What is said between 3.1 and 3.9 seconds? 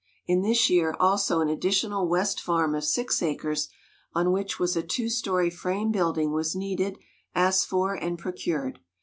acres,